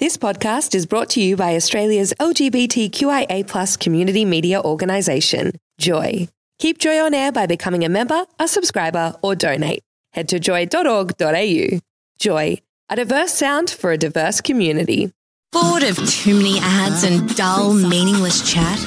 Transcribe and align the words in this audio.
This 0.00 0.16
podcast 0.16 0.74
is 0.74 0.86
brought 0.86 1.08
to 1.10 1.22
you 1.22 1.36
by 1.36 1.54
Australia's 1.54 2.12
LGBTQIA 2.18 3.78
community 3.78 4.24
media 4.24 4.60
organisation, 4.60 5.52
Joy. 5.78 6.26
Keep 6.58 6.78
Joy 6.78 6.98
on 6.98 7.14
air 7.14 7.30
by 7.30 7.46
becoming 7.46 7.84
a 7.84 7.88
member, 7.88 8.26
a 8.40 8.48
subscriber, 8.48 9.14
or 9.22 9.36
donate. 9.36 9.84
Head 10.12 10.28
to 10.30 10.40
joy.org.au. 10.40 11.78
Joy, 12.18 12.58
a 12.90 12.96
diverse 12.96 13.34
sound 13.34 13.70
for 13.70 13.92
a 13.92 13.96
diverse 13.96 14.40
community. 14.40 15.12
Bored 15.52 15.84
of 15.84 15.96
too 16.10 16.34
many 16.34 16.58
ads 16.60 17.04
and 17.04 17.32
dull, 17.36 17.72
meaningless 17.72 18.52
chat? 18.52 18.84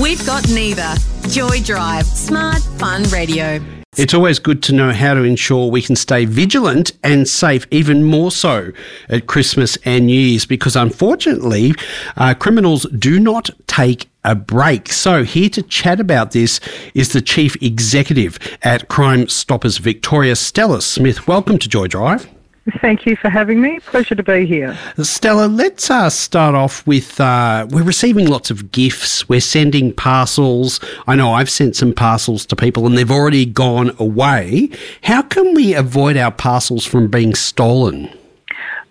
We've 0.00 0.24
got 0.24 0.48
neither. 0.48 0.94
Joy 1.28 1.60
Drive, 1.60 2.06
smart, 2.06 2.62
fun 2.78 3.02
radio. 3.10 3.60
It's 3.98 4.14
always 4.14 4.38
good 4.38 4.62
to 4.62 4.72
know 4.72 4.90
how 4.90 5.12
to 5.12 5.22
ensure 5.22 5.70
we 5.70 5.82
can 5.82 5.96
stay 5.96 6.24
vigilant 6.24 6.92
and 7.04 7.28
safe, 7.28 7.66
even 7.70 8.04
more 8.04 8.30
so 8.30 8.72
at 9.10 9.26
Christmas 9.26 9.76
and 9.84 10.06
New 10.06 10.18
Year's, 10.18 10.46
because 10.46 10.76
unfortunately, 10.76 11.74
uh, 12.16 12.32
criminals 12.32 12.86
do 12.98 13.20
not 13.20 13.50
take 13.66 14.08
a 14.24 14.34
break. 14.34 14.90
So, 14.90 15.24
here 15.24 15.50
to 15.50 15.62
chat 15.62 16.00
about 16.00 16.30
this 16.30 16.58
is 16.94 17.12
the 17.12 17.20
Chief 17.20 17.54
Executive 17.62 18.38
at 18.62 18.88
Crime 18.88 19.28
Stoppers 19.28 19.76
Victoria, 19.76 20.36
Stella 20.36 20.80
Smith. 20.80 21.28
Welcome 21.28 21.58
to 21.58 21.68
Joy 21.68 21.86
Drive. 21.86 22.26
Thank 22.80 23.06
you 23.06 23.16
for 23.16 23.28
having 23.28 23.60
me. 23.60 23.80
Pleasure 23.80 24.14
to 24.14 24.22
be 24.22 24.46
here. 24.46 24.78
Stella, 25.02 25.46
let's 25.46 25.90
uh, 25.90 26.08
start 26.08 26.54
off 26.54 26.86
with 26.86 27.20
uh, 27.20 27.66
we're 27.70 27.82
receiving 27.82 28.28
lots 28.28 28.52
of 28.52 28.70
gifts. 28.70 29.28
We're 29.28 29.40
sending 29.40 29.92
parcels. 29.92 30.78
I 31.08 31.16
know 31.16 31.32
I've 31.32 31.50
sent 31.50 31.74
some 31.74 31.92
parcels 31.92 32.46
to 32.46 32.56
people 32.56 32.86
and 32.86 32.96
they've 32.96 33.10
already 33.10 33.46
gone 33.46 33.96
away. 33.98 34.70
How 35.02 35.22
can 35.22 35.54
we 35.54 35.74
avoid 35.74 36.16
our 36.16 36.30
parcels 36.30 36.86
from 36.86 37.08
being 37.08 37.34
stolen? 37.34 38.16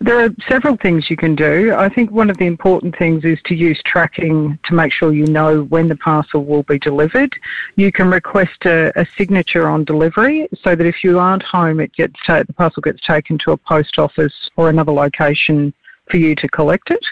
There 0.02 0.26
are 0.26 0.30
several 0.50 0.78
things 0.78 1.12
you 1.12 1.16
can 1.16 1.36
do. 1.36 1.76
I 1.76 1.88
think 1.88 2.10
one 2.10 2.32
of 2.32 2.38
the 2.38 2.48
important 2.48 2.98
things 2.98 3.24
is 3.24 3.38
to 3.46 3.54
use 3.54 3.80
tracking 3.86 4.58
to 4.66 4.74
make 4.74 4.92
sure 4.92 5.14
you 5.14 5.28
know 5.28 5.62
when 5.66 5.88
the 5.88 5.96
parcel 5.96 6.44
will 6.44 6.64
be 6.64 6.80
delivered. 6.80 7.32
You 7.76 7.92
can 7.92 8.10
request 8.10 8.66
a, 8.66 8.92
a 9.00 9.06
signature 9.16 9.70
on 9.70 9.86
delivery 9.86 10.50
so 10.64 10.76
that 10.76 10.88
if 10.88 11.04
you 11.04 11.20
aren't 11.20 11.44
home, 11.44 11.80
it 11.80 11.94
gets 11.94 12.16
ta- 12.26 12.42
the 12.42 12.54
parcel 12.54 12.82
gets 12.82 13.06
taken 13.06 13.38
to 13.40 13.52
a 13.52 13.58
post 13.58 14.00
office 14.00 14.34
or 14.56 14.70
another 14.70 14.92
location 14.92 15.72
for 16.10 16.18
you 16.18 16.34
to 16.36 16.48
collect 16.48 16.90
it. 16.90 17.06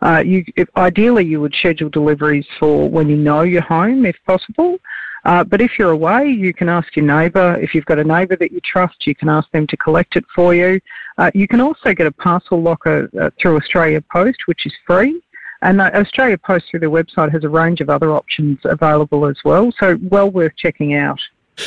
Uh, 0.00 0.22
you, 0.24 0.44
if, 0.54 0.68
ideally, 0.76 1.24
you 1.24 1.40
would 1.40 1.54
schedule 1.54 1.90
deliveries 1.90 2.46
for 2.60 2.88
when 2.88 3.08
you 3.08 3.16
know 3.16 3.42
you're 3.42 3.60
home, 3.60 4.06
if 4.06 4.16
possible. 4.24 4.78
Uh, 5.26 5.42
but 5.42 5.60
if 5.60 5.76
you're 5.76 5.90
away, 5.90 6.28
you 6.28 6.54
can 6.54 6.68
ask 6.68 6.94
your 6.94 7.04
neighbour. 7.04 7.58
If 7.60 7.74
you've 7.74 7.84
got 7.84 7.98
a 7.98 8.04
neighbour 8.04 8.36
that 8.36 8.52
you 8.52 8.60
trust, 8.60 9.08
you 9.08 9.14
can 9.14 9.28
ask 9.28 9.50
them 9.50 9.66
to 9.66 9.76
collect 9.76 10.14
it 10.14 10.24
for 10.32 10.54
you. 10.54 10.80
Uh, 11.18 11.32
you 11.34 11.48
can 11.48 11.60
also 11.60 11.92
get 11.94 12.06
a 12.06 12.12
parcel 12.12 12.62
locker 12.62 13.10
uh, 13.20 13.30
through 13.40 13.56
Australia 13.56 14.00
Post, 14.00 14.46
which 14.46 14.64
is 14.66 14.72
free. 14.86 15.20
And 15.62 15.80
uh, 15.80 15.90
Australia 15.94 16.38
Post 16.38 16.66
through 16.70 16.80
their 16.80 16.90
website 16.90 17.32
has 17.32 17.42
a 17.42 17.48
range 17.48 17.80
of 17.80 17.90
other 17.90 18.12
options 18.12 18.60
available 18.62 19.26
as 19.26 19.36
well, 19.44 19.72
so 19.80 19.98
well 20.00 20.30
worth 20.30 20.52
checking 20.56 20.94
out. 20.94 21.18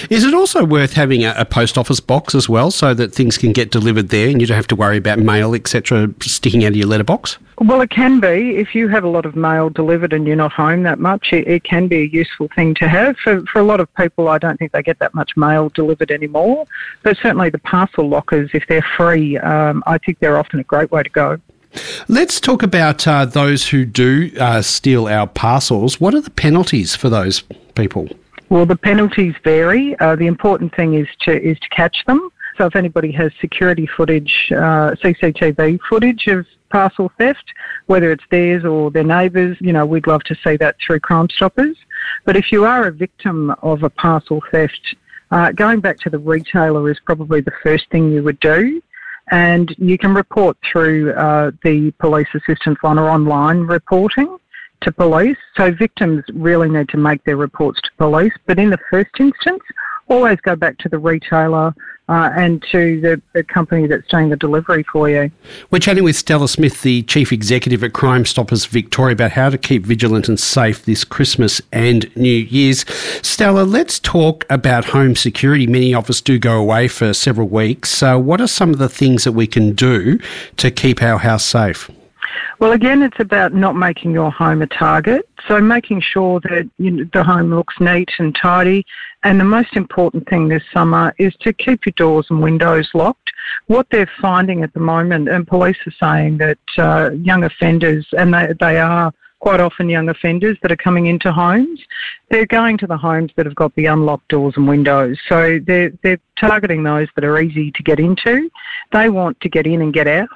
Is 0.09 0.23
it 0.23 0.33
also 0.33 0.63
worth 0.63 0.93
having 0.93 1.25
a, 1.25 1.33
a, 1.35 1.45
post 1.45 1.77
office 1.77 1.99
box 1.99 2.35
as 2.35 2.47
well, 2.47 2.71
so 2.71 2.93
that 2.93 3.13
things 3.13 3.37
can 3.37 3.51
get 3.51 3.71
delivered 3.71 4.07
there, 4.07 4.29
and 4.29 4.39
you 4.39 4.47
don't 4.47 4.55
have 4.55 4.67
to 4.67 4.75
worry 4.75 4.97
about 4.97 5.19
mail, 5.19 5.53
etc., 5.53 6.13
sticking 6.21 6.63
out 6.63 6.69
of 6.69 6.75
your 6.77 6.87
letterbox? 6.87 7.39
Well, 7.59 7.81
it 7.81 7.89
can 7.89 8.21
be 8.21 8.55
if 8.55 8.73
you 8.73 8.87
have 8.87 9.03
a 9.03 9.09
lot 9.09 9.25
of 9.25 9.35
mail 9.35 9.69
delivered 9.69 10.13
and 10.13 10.25
you're 10.25 10.37
not 10.37 10.53
home 10.53 10.83
that 10.83 10.97
much. 10.97 11.33
It, 11.33 11.45
it 11.45 11.63
can 11.65 11.87
be 11.89 11.97
a 11.97 12.05
useful 12.05 12.47
thing 12.55 12.73
to 12.75 12.87
have 12.87 13.17
for 13.17 13.41
for 13.47 13.59
a 13.59 13.63
lot 13.63 13.81
of 13.81 13.93
people. 13.95 14.29
I 14.29 14.37
don't 14.37 14.57
think 14.57 14.71
they 14.71 14.81
get 14.81 14.99
that 14.99 15.13
much 15.13 15.35
mail 15.35 15.67
delivered 15.69 16.09
anymore, 16.09 16.65
but 17.03 17.17
certainly 17.17 17.49
the 17.49 17.59
parcel 17.59 18.07
lockers, 18.07 18.49
if 18.53 18.65
they're 18.67 18.85
free, 18.95 19.37
um, 19.39 19.83
I 19.85 19.97
think 19.97 20.19
they're 20.19 20.37
often 20.37 20.61
a 20.61 20.63
great 20.63 20.89
way 20.89 21.03
to 21.03 21.09
go. 21.09 21.37
Let's 22.07 22.39
talk 22.39 22.63
about 22.63 23.05
uh, 23.07 23.25
those 23.25 23.67
who 23.67 23.85
do 23.85 24.31
uh, 24.39 24.61
steal 24.61 25.07
our 25.07 25.27
parcels. 25.27 25.99
What 25.99 26.15
are 26.15 26.21
the 26.21 26.31
penalties 26.31 26.95
for 26.95 27.09
those 27.09 27.41
people? 27.75 28.07
Well, 28.49 28.65
the 28.65 28.77
penalties 28.77 29.35
vary. 29.43 29.99
Uh, 29.99 30.15
the 30.15 30.25
important 30.27 30.73
thing 30.75 30.95
is 30.95 31.07
to 31.21 31.39
is 31.39 31.59
to 31.59 31.69
catch 31.69 31.97
them. 32.07 32.31
So 32.59 32.65
if 32.65 32.75
anybody 32.75 33.13
has 33.13 33.31
security 33.39 33.87
footage, 33.87 34.51
uh, 34.51 34.91
CCTV 35.01 35.79
footage 35.87 36.27
of 36.27 36.45
parcel 36.69 37.09
theft, 37.17 37.45
whether 37.85 38.11
it's 38.11 38.25
theirs 38.31 38.65
or 38.65 38.91
their 38.91 39.05
neighbours, 39.05 39.55
you 39.61 39.71
know, 39.71 39.85
we'd 39.85 40.07
love 40.07 40.23
to 40.25 40.35
see 40.43 40.57
that 40.57 40.75
through 40.85 40.99
Crime 40.99 41.29
Stoppers. 41.29 41.77
But 42.25 42.35
if 42.35 42.51
you 42.51 42.65
are 42.65 42.87
a 42.87 42.91
victim 42.91 43.55
of 43.61 43.83
a 43.83 43.89
parcel 43.89 44.43
theft, 44.51 44.93
uh, 45.31 45.53
going 45.53 45.79
back 45.79 45.99
to 45.99 46.09
the 46.09 46.19
retailer 46.19 46.91
is 46.91 46.99
probably 47.05 47.39
the 47.39 47.53
first 47.63 47.89
thing 47.91 48.11
you 48.11 48.23
would 48.23 48.41
do. 48.41 48.81
And 49.31 49.73
you 49.77 49.97
can 49.97 50.13
report 50.13 50.57
through 50.69 51.13
uh, 51.13 51.51
the 51.63 51.91
police 51.91 52.27
assistance 52.33 52.79
line 52.83 52.99
or 52.99 53.07
online 53.07 53.59
reporting 53.59 54.37
to 54.81 54.91
police. 54.91 55.37
So 55.55 55.71
victims 55.71 56.25
really 56.33 56.67
need 56.67 56.89
to 56.89 56.97
make 56.97 57.23
their 57.23 57.37
reports 57.37 57.79
to 57.83 57.89
police. 57.97 58.33
But 58.47 58.59
in 58.59 58.69
the 58.69 58.79
first 58.89 59.11
instance, 59.17 59.63
always 60.09 60.39
go 60.41 60.55
back 60.55 60.77
to 60.79 60.89
the 60.89 60.97
retailer 60.97 61.73
uh, 62.09 62.31
and 62.35 62.63
to 62.71 62.99
the, 63.01 63.21
the, 63.33 63.43
company 63.43 63.85
that's 63.85 64.07
doing 64.07 64.29
the 64.29 64.35
delivery 64.35 64.83
for 64.91 65.07
you. 65.09 65.29
We're 65.69 65.79
chatting 65.79 66.03
with 66.03 66.15
Stella 66.15 66.47
Smith, 66.47 66.81
the 66.81 67.03
Chief 67.03 67.31
Executive 67.31 67.83
at 67.83 67.93
Crime 67.93 68.25
Stoppers 68.25 68.65
Victoria, 68.65 69.13
about 69.13 69.31
how 69.31 69.51
to 69.51 69.59
keep 69.59 69.85
vigilant 69.85 70.27
and 70.27 70.39
safe 70.39 70.85
this 70.85 71.03
Christmas 71.03 71.61
and 71.71 72.13
New 72.17 72.27
Year's. 72.27 72.83
Stella, 73.21 73.61
let's 73.61 73.99
talk 73.99 74.43
about 74.49 74.85
home 74.85 75.15
security. 75.15 75.67
Many 75.67 75.93
of 75.93 76.09
us 76.09 76.19
do 76.19 76.39
go 76.39 76.59
away 76.59 76.87
for 76.87 77.13
several 77.13 77.47
weeks. 77.47 77.91
So, 77.91 78.17
what 78.17 78.41
are 78.41 78.47
some 78.47 78.71
of 78.71 78.79
the 78.79 78.89
things 78.89 79.23
that 79.23 79.33
we 79.33 79.45
can 79.45 79.73
do 79.73 80.19
to 80.57 80.71
keep 80.71 81.03
our 81.03 81.19
house 81.19 81.45
safe? 81.45 81.91
Well, 82.59 82.73
again, 82.73 83.01
it's 83.01 83.19
about 83.19 83.53
not 83.53 83.75
making 83.75 84.11
your 84.11 84.31
home 84.31 84.61
a 84.61 84.67
target. 84.67 85.27
So 85.47 85.61
making 85.61 86.01
sure 86.01 86.39
that 86.41 86.69
you 86.77 87.09
the 87.13 87.23
home 87.23 87.53
looks 87.53 87.75
neat 87.79 88.09
and 88.19 88.35
tidy. 88.35 88.85
And 89.23 89.39
the 89.39 89.45
most 89.45 89.75
important 89.75 90.27
thing 90.29 90.47
this 90.47 90.63
summer 90.73 91.13
is 91.17 91.33
to 91.41 91.53
keep 91.53 91.85
your 91.85 91.93
doors 91.95 92.27
and 92.29 92.41
windows 92.41 92.89
locked. 92.93 93.31
What 93.67 93.87
they're 93.91 94.11
finding 94.21 94.63
at 94.63 94.73
the 94.73 94.79
moment, 94.79 95.29
and 95.29 95.47
police 95.47 95.77
are 95.87 95.93
saying 95.99 96.37
that 96.37 96.59
uh, 96.77 97.11
young 97.11 97.43
offenders, 97.43 98.05
and 98.17 98.33
they, 98.33 98.53
they 98.59 98.77
are 98.77 99.13
quite 99.39 99.59
often 99.61 99.89
young 99.89 100.09
offenders 100.09 100.57
that 100.61 100.71
are 100.71 100.77
coming 100.77 101.07
into 101.07 101.31
homes, 101.31 101.79
they're 102.29 102.45
going 102.45 102.77
to 102.77 102.87
the 102.87 102.97
homes 102.97 103.31
that 103.35 103.45
have 103.45 103.55
got 103.55 103.73
the 103.75 103.85
unlocked 103.85 104.27
doors 104.27 104.53
and 104.57 104.67
windows. 104.67 105.17
So 105.29 105.59
they're, 105.65 105.91
they're 106.03 106.19
targeting 106.37 106.83
those 106.83 107.07
that 107.15 107.23
are 107.23 107.39
easy 107.39 107.71
to 107.71 107.83
get 107.83 107.99
into. 107.99 108.49
They 108.91 109.09
want 109.09 109.39
to 109.41 109.49
get 109.49 109.65
in 109.65 109.81
and 109.81 109.93
get 109.93 110.07
out 110.07 110.27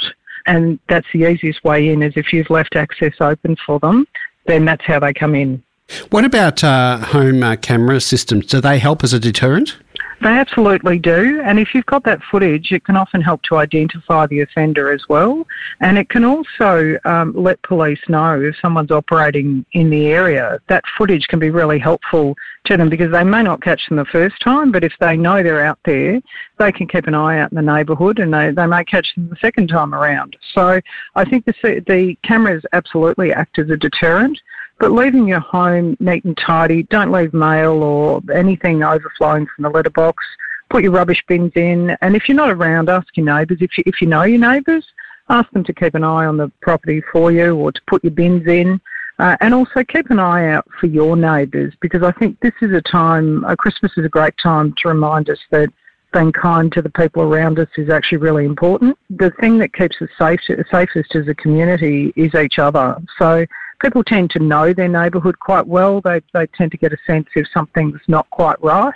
and 0.46 0.80
that's 0.90 1.08
the 1.14 1.30
easiest 1.30 1.64
way 1.64 1.90
in 1.90 2.02
is 2.04 2.14
if 2.16 2.34
you've 2.34 2.50
left 2.50 2.76
access 2.76 3.14
open 3.20 3.56
for 3.66 3.80
them, 3.80 4.08
then 4.46 4.66
that's 4.66 4.84
how 4.86 5.00
they 5.00 5.14
come 5.14 5.36
in. 5.36 5.64
What 6.10 6.26
about 6.26 6.64
uh, 6.64 6.98
home 6.98 7.44
uh, 7.44 7.56
camera 7.58 8.00
systems? 8.00 8.48
Do 8.48 8.62
they 8.62 8.80
help 8.80 9.04
as 9.04 9.14
a 9.14 9.20
deterrent? 9.20 9.78
They 10.22 10.30
absolutely 10.30 11.00
do. 11.00 11.42
And 11.44 11.60
if 11.60 11.74
you've 11.74 11.86
got 11.86 12.04
that 12.06 12.22
footage, 12.32 12.72
it 12.72 12.86
can 12.86 12.96
often 12.96 13.22
help 13.22 13.42
to 13.44 13.58
identify 13.58 14.26
the 14.28 14.42
offender 14.42 14.92
as 14.92 15.04
well. 15.10 15.46
And 15.82 15.98
it 15.98 16.10
can 16.10 16.24
also 16.24 16.98
um, 17.06 17.34
let 17.36 17.62
police 17.64 18.00
know 18.08 18.40
if 18.40 18.56
someone's 18.62 18.92
operating 18.92 19.66
in 19.74 19.90
the 19.90 20.08
area. 20.08 20.60
That 20.70 20.84
footage 20.98 21.28
can 21.28 21.40
be 21.40 21.50
really 21.50 21.80
helpful 21.80 22.36
to 22.66 22.78
them 22.78 22.90
because 22.90 23.12
they 23.12 23.24
may 23.24 23.44
not 23.44 23.62
catch 23.62 23.88
them 23.88 23.98
the 23.98 24.06
first 24.06 24.40
time, 24.42 24.72
but 24.72 24.84
if 24.84 24.94
they 25.00 25.18
know 25.18 25.44
they're 25.44 25.66
out 25.66 25.80
there, 25.84 26.22
they 26.60 26.72
can 26.72 26.88
keep 26.88 27.08
an 27.08 27.16
eye 27.16 27.40
out 27.40 27.52
in 27.52 27.56
the 27.56 27.62
neighbourhood 27.62 28.20
and 28.20 28.34
they, 28.34 28.52
they 28.52 28.66
may 28.66 28.86
catch 28.86 29.14
them 29.16 29.28
the 29.30 29.36
second 29.42 29.68
time 29.68 29.94
around. 29.94 30.38
So 30.54 30.80
I 31.16 31.26
think 31.26 31.46
the, 31.46 31.54
the 31.86 32.16
cameras 32.24 32.64
absolutely 32.72 33.34
act 33.34 33.60
as 33.60 33.70
a 33.70 33.76
deterrent. 33.76 34.40
But 34.84 34.92
leaving 34.92 35.30
your 35.30 35.40
home 35.40 35.96
neat 36.02 36.26
and 36.26 36.36
tidy, 36.36 36.84
don't 36.84 37.10
leave 37.10 37.34
mail 37.34 37.82
or 37.82 38.22
anything 38.36 38.84
overflowing 38.84 39.48
from 39.48 39.64
the 39.64 39.70
letterbox. 39.70 40.22
Put 40.70 40.84
your 40.84 40.92
rubbish 40.92 41.24
bins 41.26 41.54
in, 41.56 41.96
and 42.02 42.18
if 42.18 42.28
you're 42.28 42.36
not 42.36 42.50
around, 42.50 42.90
ask 42.90 43.08
your 43.16 43.26
neighbours. 43.26 43.60
If 43.62 43.78
you, 43.78 43.86
if 43.88 44.02
you 44.02 44.08
know 44.08 44.24
your 44.24 44.42
neighbours, 44.42 44.86
ask 45.30 45.50
them 45.52 45.64
to 45.64 45.74
keep 45.74 45.96
an 45.96 46.04
eye 46.04 46.26
on 46.26 46.36
the 46.36 46.52
property 46.62 47.02
for 47.14 47.32
you 47.32 47.56
or 47.56 47.72
to 47.72 47.80
put 47.88 48.04
your 48.04 48.12
bins 48.12 48.46
in. 48.46 48.82
Uh, 49.20 49.38
and 49.40 49.54
also 49.54 49.86
keep 49.86 50.10
an 50.10 50.20
eye 50.20 50.50
out 50.50 50.68
for 50.82 50.88
your 50.88 51.16
neighbours 51.16 51.74
because 51.80 52.04
I 52.04 52.12
think 52.12 52.38
this 52.42 52.52
is 52.62 52.74
a 52.74 52.82
time, 52.82 53.46
uh, 53.46 53.56
Christmas 53.56 53.94
is 53.96 54.04
a 54.04 54.10
great 54.10 54.34
time 54.44 54.76
to 54.82 54.90
remind 54.90 55.30
us 55.30 55.40
that 55.52 55.70
being 56.12 56.34
kind 56.34 56.70
to 56.74 56.82
the 56.82 56.90
people 56.90 57.24
around 57.24 57.58
us 57.58 57.70
is 57.78 57.90
actually 57.90 58.18
really 58.18 58.44
important. 58.44 58.98
The 59.10 59.32
thing 59.40 59.60
that 59.60 59.74
keeps 59.74 59.96
us 60.02 60.10
safe, 60.20 60.42
safest 60.70 61.16
as 61.16 61.30
a 61.30 61.36
community 61.36 62.12
is 62.18 62.36
each 62.36 62.60
other. 62.60 62.98
So 63.18 63.46
people 63.84 64.04
tend 64.04 64.32
to 64.32 64.40
know 64.40 64.74
their 64.74 64.88
neighbourhood 64.88 65.38
quite 65.40 65.68
well. 65.68 66.02
They, 66.02 66.22
they 66.34 66.48
tend 66.48 66.72
to 66.72 66.78
get 66.78 66.94
a 66.94 66.98
sense 67.06 67.28
if 67.36 67.48
something's 67.54 68.02
not 68.08 68.30
quite 68.30 68.62
right. 68.64 68.94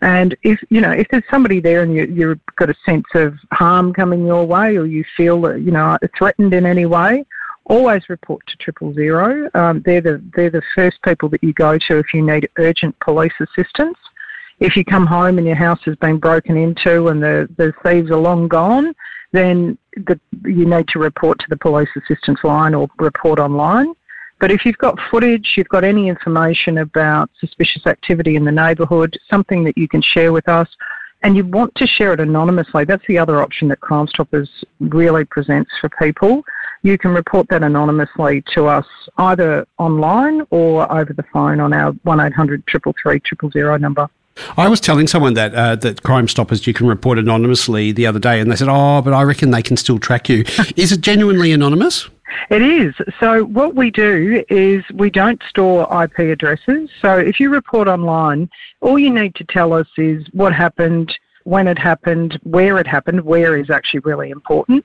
And 0.00 0.36
if 0.42 0.58
you 0.68 0.80
know 0.80 0.90
if 0.90 1.06
there's 1.10 1.22
somebody 1.30 1.60
there 1.60 1.82
and 1.82 1.94
you, 1.94 2.06
you've 2.06 2.40
got 2.56 2.68
a 2.68 2.74
sense 2.84 3.06
of 3.14 3.34
harm 3.52 3.92
coming 3.92 4.26
your 4.26 4.44
way, 4.44 4.76
or 4.76 4.84
you 4.84 5.04
feel 5.16 5.56
you 5.56 5.70
know 5.70 5.96
threatened 6.18 6.54
in 6.54 6.66
any 6.66 6.86
way, 6.86 7.24
always 7.66 8.08
report 8.08 8.42
to 8.48 8.56
triple 8.56 8.92
zero. 8.94 9.48
Um, 9.54 9.80
they're 9.84 10.00
the 10.00 10.20
they're 10.34 10.50
the 10.50 10.62
first 10.74 11.00
people 11.02 11.28
that 11.28 11.44
you 11.44 11.52
go 11.52 11.78
to 11.78 11.98
if 11.98 12.06
you 12.12 12.22
need 12.22 12.48
urgent 12.58 12.98
police 12.98 13.32
assistance. 13.38 13.96
If 14.58 14.76
you 14.76 14.84
come 14.84 15.06
home 15.06 15.38
and 15.38 15.46
your 15.46 15.56
house 15.56 15.80
has 15.84 15.96
been 15.96 16.18
broken 16.18 16.56
into 16.56 17.08
and 17.08 17.22
the, 17.22 17.48
the 17.56 17.72
thieves 17.84 18.10
are 18.10 18.16
long 18.16 18.46
gone, 18.46 18.94
then 19.32 19.76
the, 19.96 20.20
you 20.44 20.66
need 20.66 20.86
to 20.88 21.00
report 21.00 21.38
to 21.40 21.46
the 21.48 21.56
police 21.56 21.88
assistance 21.96 22.38
line 22.44 22.74
or 22.74 22.88
report 22.98 23.40
online. 23.40 23.92
But 24.42 24.50
if 24.50 24.66
you've 24.66 24.78
got 24.78 24.98
footage, 25.08 25.52
you've 25.56 25.68
got 25.68 25.84
any 25.84 26.08
information 26.08 26.78
about 26.78 27.30
suspicious 27.38 27.86
activity 27.86 28.34
in 28.34 28.44
the 28.44 28.50
neighbourhood, 28.50 29.16
something 29.30 29.62
that 29.62 29.78
you 29.78 29.86
can 29.86 30.02
share 30.02 30.32
with 30.32 30.48
us, 30.48 30.68
and 31.22 31.36
you 31.36 31.44
want 31.44 31.72
to 31.76 31.86
share 31.86 32.12
it 32.12 32.18
anonymously, 32.18 32.84
that's 32.84 33.06
the 33.06 33.18
other 33.18 33.40
option 33.40 33.68
that 33.68 33.80
Crime 33.80 34.08
Stoppers 34.08 34.50
really 34.80 35.24
presents 35.24 35.70
for 35.80 35.88
people. 35.90 36.42
You 36.82 36.98
can 36.98 37.12
report 37.12 37.46
that 37.50 37.62
anonymously 37.62 38.42
to 38.54 38.66
us 38.66 38.84
either 39.16 39.64
online 39.78 40.42
or 40.50 40.90
over 40.92 41.12
the 41.12 41.24
phone 41.32 41.60
on 41.60 41.72
our 41.72 41.92
1800 42.02 42.64
333 42.68 43.60
000 43.62 43.78
number. 43.78 44.08
I 44.56 44.68
was 44.68 44.80
telling 44.80 45.06
someone 45.06 45.34
that 45.34 45.54
uh, 45.54 45.76
that 45.76 46.02
Crime 46.02 46.26
Stoppers 46.26 46.66
you 46.66 46.72
can 46.72 46.88
report 46.88 47.18
anonymously 47.18 47.92
the 47.92 48.06
other 48.06 48.18
day, 48.18 48.40
and 48.40 48.50
they 48.50 48.56
said, 48.56 48.68
"Oh, 48.68 49.02
but 49.02 49.12
I 49.12 49.22
reckon 49.22 49.50
they 49.50 49.62
can 49.62 49.76
still 49.76 49.98
track 49.98 50.28
you." 50.28 50.44
Is 50.76 50.90
it 50.90 51.00
genuinely 51.00 51.52
anonymous? 51.52 52.08
It 52.50 52.62
is. 52.62 52.94
So 53.20 53.44
what 53.44 53.74
we 53.74 53.90
do 53.90 54.44
is 54.48 54.84
we 54.94 55.10
don't 55.10 55.42
store 55.48 55.82
IP 56.02 56.18
addresses. 56.20 56.90
So 57.00 57.18
if 57.18 57.40
you 57.40 57.50
report 57.50 57.88
online, 57.88 58.48
all 58.80 58.98
you 58.98 59.12
need 59.12 59.34
to 59.36 59.44
tell 59.44 59.72
us 59.72 59.86
is 59.96 60.24
what 60.32 60.52
happened, 60.52 61.16
when 61.44 61.66
it 61.68 61.78
happened, 61.78 62.38
where 62.42 62.78
it 62.78 62.86
happened. 62.86 63.20
Where 63.22 63.56
is 63.56 63.70
actually 63.70 64.00
really 64.00 64.30
important. 64.30 64.84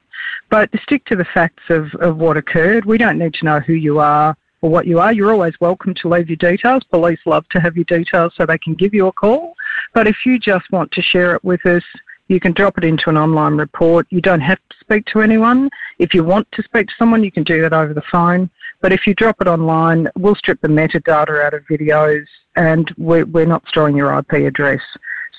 But 0.50 0.70
stick 0.84 1.06
to 1.06 1.16
the 1.16 1.26
facts 1.26 1.64
of, 1.70 1.94
of 1.96 2.18
what 2.18 2.38
occurred. 2.38 2.86
We 2.86 2.98
don't 2.98 3.20
need 3.20 3.34
to 3.36 3.46
know 3.46 3.60
who 3.60 3.74
you 3.74 4.00
are 4.00 4.36
or 4.62 4.70
what 4.70 4.88
you 4.88 5.00
are. 5.00 5.14
You're 5.14 5.32
always 5.32 5.54
welcome 5.60 5.94
to 5.96 6.10
leave 6.10 6.30
your 6.30 6.38
details. 6.38 6.84
Police 6.86 7.20
love 7.26 7.48
to 7.50 7.60
have 7.60 7.76
your 7.76 7.86
details 7.86 8.34
so 8.36 8.46
they 8.46 8.58
can 8.58 8.74
give 8.74 8.94
you 8.94 9.08
a 9.08 9.12
call. 9.12 9.54
But 9.94 10.08
if 10.08 10.26
you 10.26 10.40
just 10.40 10.72
want 10.72 10.92
to 10.94 11.02
share 11.02 11.36
it 11.36 11.44
with 11.44 11.66
us, 11.66 11.84
you 12.28 12.40
can 12.40 12.52
drop 12.54 12.78
it 12.78 12.84
into 12.84 13.10
an 13.10 13.18
online 13.18 13.56
report. 13.56 14.08
You 14.10 14.22
don't 14.22 14.42
have 14.42 14.60
to 14.70 14.76
speak 14.80 15.06
to 15.08 15.22
anyone. 15.22 15.70
If 16.00 16.14
you 16.14 16.24
want 16.24 16.48
to 16.54 16.64
speak 16.64 16.88
to 16.88 16.94
someone, 16.98 17.24
you 17.24 17.32
can 17.32 17.44
do 17.44 17.62
that 17.62 17.74
over 17.74 17.94
the 17.94 18.04
phone. 18.12 18.50
But 18.82 18.94
if 18.94 19.08
you 19.08 19.16
drop 19.16 19.38
it 19.42 19.48
online, 19.48 20.08
we'll 20.18 20.36
strip 20.36 20.62
the 20.62 20.68
metadata 20.68 21.44
out 21.44 21.54
of 21.54 21.64
videos 21.66 22.26
and 22.56 22.94
we're, 22.98 23.26
we're 23.26 23.46
not 23.46 23.64
storing 23.68 23.96
your 23.96 24.18
IP 24.18 24.34
address. 24.34 24.82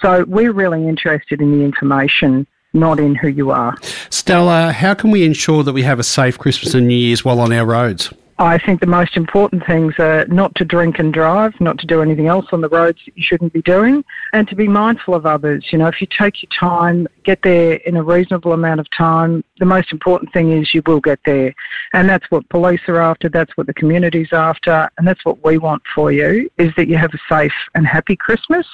So 0.01 0.25
we're 0.27 0.53
really 0.53 0.87
interested 0.89 1.41
in 1.41 1.57
the 1.57 1.65
information, 1.65 2.47
not 2.73 2.99
in 2.99 3.15
who 3.15 3.29
you 3.29 3.51
are. 3.51 3.77
Stella, 4.11 4.73
how 4.73 4.95
can 4.95 5.11
we 5.11 5.25
ensure 5.25 5.63
that 5.63 5.73
we 5.73 5.83
have 5.83 5.99
a 5.99 6.05
safe 6.05 6.39
Christmas 6.39 6.75
and 6.75 6.89
New 6.89 6.97
Year's 6.97 7.25
while 7.25 7.41
on 7.41 7.53
our 7.53 7.67
roads? 7.67 8.13
I 8.41 8.59
think 8.59 8.81
the 8.81 8.87
most 8.87 9.17
important 9.17 9.67
things 9.67 9.95
are 9.99 10.25
not 10.27 10.55
to 10.57 10.65
drink 10.65 11.01
and 11.01 11.13
drive, 11.13 11.61
not 11.61 11.79
to 11.79 11.87
do 11.87 12.01
anything 12.03 12.29
else 12.29 12.47
on 12.53 12.61
the 12.61 12.69
roads 12.69 13.01
that 13.05 13.17
you 13.17 13.23
shouldn't 13.25 13.53
be 13.53 13.63
doing, 13.63 14.05
and 14.33 14.49
to 14.49 14.55
be 14.55 14.69
mindful 14.69 15.15
of 15.15 15.27
others. 15.27 15.67
You 15.71 15.79
know, 15.79 15.89
if 15.89 16.01
you 16.01 16.07
take 16.07 16.43
your 16.43 16.51
time, 16.59 17.07
get 17.25 17.43
there 17.43 17.75
in 17.75 17.97
a 17.97 18.03
reasonable 18.03 18.53
amount 18.53 18.81
of 18.81 18.87
time, 18.91 19.45
the 19.59 19.65
most 19.65 19.93
important 19.93 20.33
thing 20.33 20.53
is 20.53 20.75
you 20.75 20.83
will 20.87 21.01
get 21.01 21.21
there. 21.25 21.55
And 21.93 22.09
that's 22.09 22.31
what 22.31 22.49
police 22.49 22.81
are 22.89 23.01
after, 23.01 23.29
that's 23.29 23.57
what 23.57 23.67
the 23.67 23.75
community's 23.75 24.33
after, 24.33 24.91
and 24.99 25.07
that's 25.07 25.25
what 25.25 25.43
we 25.45 25.59
want 25.59 25.83
for 25.95 26.13
you, 26.13 26.51
is 26.59 26.73
that 26.77 26.89
you 26.89 26.97
have 26.97 27.13
a 27.15 27.19
safe 27.29 27.53
and 27.75 27.87
happy 27.87 28.17
Christmas. 28.17 28.67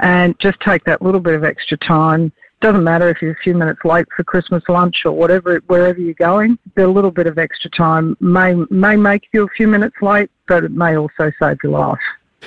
And 0.00 0.38
just 0.40 0.58
take 0.60 0.84
that 0.84 1.02
little 1.02 1.20
bit 1.20 1.34
of 1.34 1.44
extra 1.44 1.76
time 1.78 2.32
doesn't 2.60 2.84
matter 2.84 3.10
if 3.10 3.20
you're 3.20 3.32
a 3.32 3.42
few 3.42 3.54
minutes 3.54 3.80
late 3.84 4.06
for 4.16 4.24
Christmas 4.24 4.62
lunch 4.70 5.02
or 5.04 5.12
whatever, 5.12 5.60
wherever 5.66 6.00
you're 6.00 6.14
going. 6.14 6.58
A 6.78 6.86
little 6.86 7.10
bit 7.10 7.26
of 7.26 7.36
extra 7.36 7.68
time 7.68 8.16
may 8.20 8.54
may 8.70 8.96
make 8.96 9.28
you 9.34 9.44
a 9.44 9.48
few 9.48 9.68
minutes 9.68 9.96
late, 10.00 10.30
but 10.48 10.64
it 10.64 10.70
may 10.70 10.96
also 10.96 11.30
save 11.38 11.58
your 11.62 11.72
life. 11.72 11.98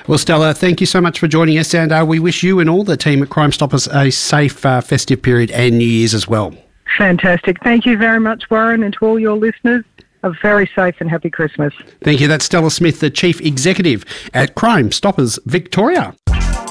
Well, 0.06 0.18
Stella, 0.18 0.54
thank 0.54 0.80
you 0.80 0.88
so 0.88 1.02
much 1.02 1.20
for 1.20 1.28
joining 1.28 1.58
us, 1.58 1.74
and 1.74 1.92
uh, 1.92 2.06
we 2.08 2.20
wish 2.20 2.44
you 2.44 2.60
and 2.60 2.70
all 2.70 2.84
the 2.84 2.98
team 2.98 3.24
at 3.24 3.30
Crime 3.30 3.52
Stoppers 3.52 3.88
a 3.88 4.12
safe 4.12 4.66
uh, 4.66 4.82
festive 4.82 5.22
period 5.22 5.52
and 5.52 5.78
New 5.78 5.86
Year's 5.88 6.14
as 6.14 6.28
well. 6.28 6.56
Fantastic. 6.98 7.62
Thank 7.64 7.86
you 7.86 7.98
very 7.98 8.20
much, 8.20 8.50
Warren, 8.50 8.84
and 8.84 8.94
to 8.96 9.06
all 9.06 9.20
your 9.20 9.38
listeners. 9.38 9.84
A 10.24 10.32
very 10.42 10.70
safe 10.76 10.96
and 11.00 11.10
happy 11.10 11.30
Christmas. 11.30 11.74
Thank 12.02 12.20
you. 12.20 12.28
That's 12.28 12.44
Stella 12.46 12.72
Smith, 12.72 13.00
the 13.00 13.10
Chief 13.10 13.40
Executive 13.42 14.04
at 14.34 14.56
Crime 14.56 14.92
Stoppers 14.92 15.38
Victoria. 15.46 16.16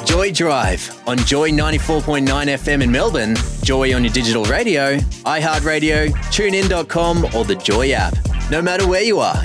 Joy 0.04 0.32
Drive 0.32 1.02
on 1.06 1.18
Joy 1.18 1.50
94.9 1.50 2.26
FM 2.26 2.82
in 2.82 2.90
Melbourne, 2.90 3.36
Joy 3.62 3.94
on 3.94 4.04
your 4.04 4.12
digital 4.12 4.44
radio, 4.44 4.96
iHeartRadio, 4.96 6.12
tunein.com, 6.32 7.24
or 7.36 7.44
the 7.44 7.56
Joy 7.56 7.92
app. 7.92 8.16
No 8.50 8.62
matter 8.62 8.86
where 8.86 9.02
you 9.02 9.18
are. 9.18 9.44